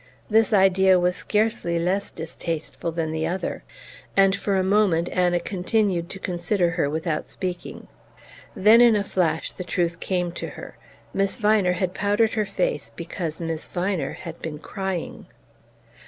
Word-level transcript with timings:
This 0.31 0.51
idea 0.51 0.99
was 0.99 1.15
scarcely 1.15 1.77
less 1.77 2.09
distasteful 2.09 2.91
than 2.91 3.11
the 3.11 3.27
other, 3.27 3.63
and 4.17 4.35
for 4.35 4.55
a 4.55 4.63
moment 4.63 5.07
Anna 5.09 5.39
continued 5.39 6.09
to 6.09 6.17
consider 6.17 6.71
her 6.71 6.89
without 6.89 7.27
speaking. 7.29 7.85
Then, 8.55 8.81
in 8.81 8.95
a 8.95 9.03
flash, 9.03 9.51
the 9.51 9.63
truth 9.63 9.99
came 9.99 10.31
to 10.31 10.47
her: 10.47 10.75
Miss 11.13 11.37
Viner 11.37 11.73
had 11.73 11.93
powdered 11.93 12.33
her 12.33 12.45
face 12.47 12.91
because 12.95 13.39
Miss 13.39 13.67
Viner 13.67 14.13
had 14.13 14.41
been 14.41 14.57
crying. 14.57 15.27